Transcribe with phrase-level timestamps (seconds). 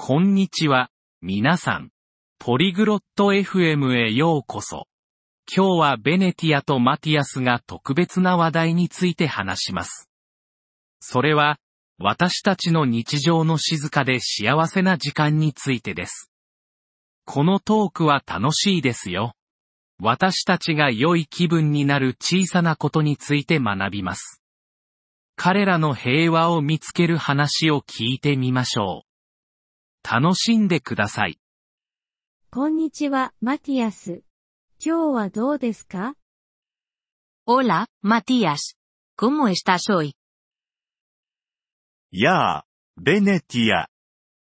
[0.00, 0.90] こんにちは、
[1.20, 1.90] 皆さん。
[2.38, 4.86] ポリグロット FM へようこそ。
[5.54, 10.08] 今日はベネティアとマティアスが特別な話題について話します。
[11.00, 11.58] それは、
[11.98, 16.30] 私たちの日常の静かで幸せな時間についてです。
[17.26, 19.34] このトークは楽しいですよ。
[20.00, 24.40] 私たちが良い気分になる小さなことについて学びます。
[25.36, 29.07] 彼らの平和を見つける話を聞いてみましょう。
[30.10, 31.38] 楽しんでください。
[32.50, 34.22] こんにちは、マティアス。
[34.82, 36.14] 今日はどうですか
[37.46, 38.74] Hola, Matías.
[39.18, 40.12] ¿Cómo estás hoy?
[42.10, 42.64] やあ、
[42.96, 43.88] ベネティア。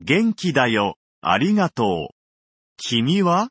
[0.00, 2.14] 元気だよ、ありがとう。
[2.76, 3.48] 君は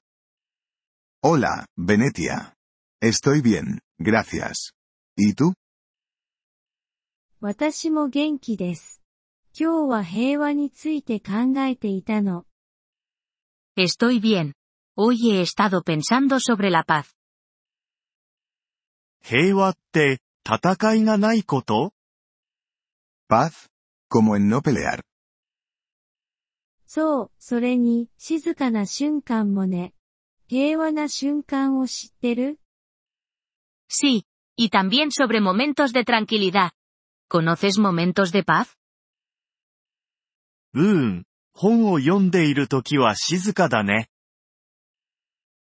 [1.22, 2.54] Hola, Venetia.
[3.02, 4.72] Estoy bien, gracias.
[5.18, 5.56] ¿Y tú?
[7.42, 8.97] 私も元気です。
[9.59, 12.47] 今日は平和について考えていたの。
[13.77, 14.55] Estoy bien.
[14.97, 17.15] Hoy he estado pensando sobre la paz.
[19.23, 21.93] 平和って、戦いがないこと
[23.29, 23.71] Paz,
[24.09, 25.03] como en no pelear.
[26.87, 29.95] そう、それに、静かな瞬間もね。
[30.49, 32.59] 平和な瞬間を知ってる
[33.89, 34.25] Sí,
[34.57, 36.73] y también sobre momentos de tranquilidad.
[37.29, 38.76] ¿Conoces momentos de paz?
[40.78, 44.10] うーん、本を読んでいるときは静かだね。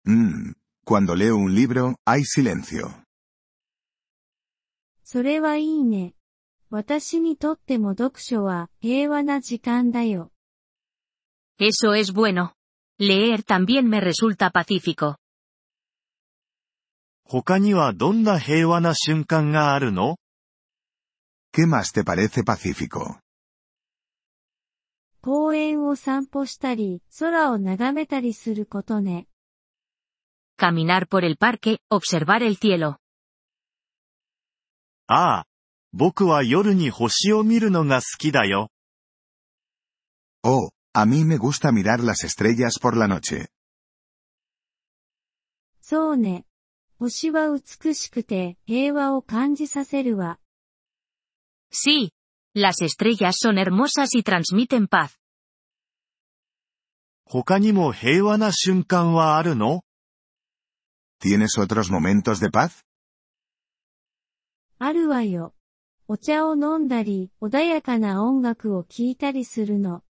[0.06, 0.54] Mmm,
[0.86, 2.88] cuando leo un libro, hay silencio.
[5.04, 6.14] それはいいね。
[6.70, 10.32] 私にとっても読書は平和な時間だよ。
[11.60, 12.54] Eso es bueno.
[12.98, 15.16] Leer también me resulta pacífico.
[17.24, 20.16] 他にはどんな平和な瞬間があるの
[21.52, 23.23] ¿Qué más te parece pacífico?
[25.24, 29.26] 公園を散歩したり、空を眺めたりすることね。
[30.58, 32.98] Caminar por el parque, observar el cielo.
[35.06, 35.46] ああ、
[35.94, 38.68] 僕は夜に星を見るのが好きだよ。
[40.42, 43.48] Oh, a mí me gusta mirar las estrellas por la noche.
[45.80, 46.44] そうね。
[46.98, 50.38] 星は美しくて平和を感じさせるわ。
[51.70, 52.13] Sí.
[52.55, 55.19] Las estrellas son hermosas y transmiten paz.
[57.25, 59.83] 他にも平和な瞬間はあるの
[61.21, 62.83] ¿Tienes otros momentos de paz?
[64.79, 65.53] あるわよ。
[66.07, 70.01] お茶を飲んだり、穏やかな音楽を聴いたりするの。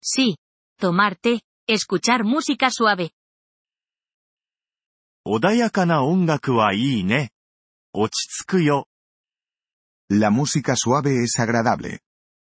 [0.00, 0.36] Sí.
[0.80, 3.10] Tomar té, escuchar música suave.
[5.26, 7.32] 穏やかな音楽はいいね。
[7.92, 8.86] 落ち着くよ。
[10.12, 12.00] La música suave es agradable.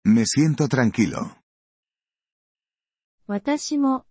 [0.04, 1.36] Me siento tranquilo.
[3.26, 4.06] 私も、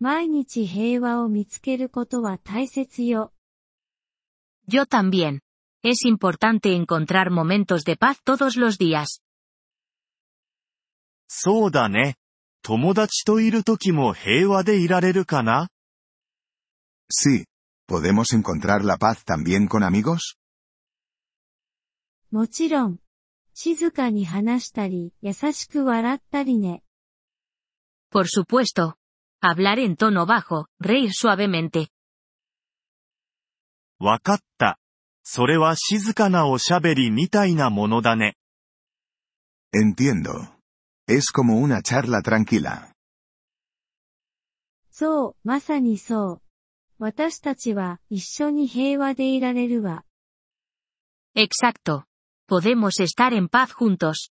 [0.00, 3.32] 毎日平和を見つけることは大切よ。
[4.68, 5.40] Yo también.
[5.84, 9.22] Es importante encontrar momentos de paz todos los días.
[11.28, 12.16] そうだね。
[12.62, 15.68] 友達といる時も平和でいられるかな
[17.08, 17.46] Sí.
[17.86, 20.36] ¿Podemos encontrar la paz también con amigos?
[22.31, 22.99] もちろん。
[23.53, 26.81] 静かに話したり、優しく笑ったりね。
[28.09, 28.95] Por supuesto.
[29.43, 31.89] Hablar en tono bajo, reír suavemente.
[33.99, 34.79] わかった。
[35.23, 38.37] それは静かなおしゃべりみたいなものだね。
[39.73, 40.55] Entiendo.
[41.07, 42.93] Es como una charla tranquila.
[44.89, 46.41] そう、まさにそう。
[46.97, 50.05] 私たちは一緒に平和でいられるわ。
[51.35, 52.03] Exacto.
[52.50, 54.30] Podemos estar en paz juntos.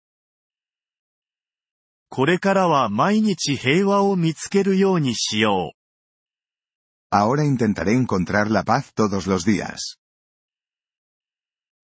[2.10, 7.16] これからは毎日平和を見つけるようにしよう。
[7.16, 9.98] Ahora intentaré encontrar la paz todos los días.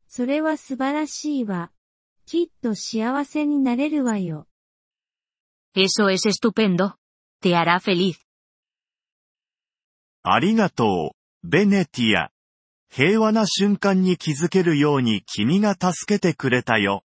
[0.08, 1.72] それは素晴らしいわ。
[2.26, 4.48] きっと幸せになれるわよ。
[5.76, 6.98] Eso es estupendo.
[7.42, 8.18] Te hará feliz.
[10.24, 12.32] ありがとう、ベネティア。
[12.97, 17.03] 平和な瞬間に気づけるように君が助けてくれたよ。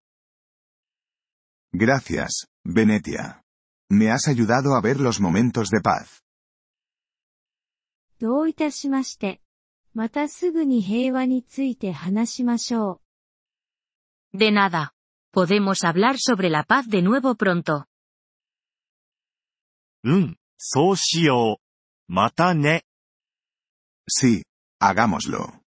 [1.75, 3.40] Gracias, Venetia.
[3.88, 6.23] Me has ayudado a ver los momentos de paz.
[8.20, 9.40] どういたしまして。
[9.94, 13.00] またすぐに平和について話しましょ
[14.35, 14.37] う。
[14.37, 14.93] De nada.
[15.32, 17.87] Podemos hablar sobre la paz de nuevo pronto.
[20.05, 21.61] うん、そうしよ
[22.08, 22.12] う。
[22.12, 22.85] またね。
[24.06, 24.43] Sí,
[24.81, 25.67] hagámoslo.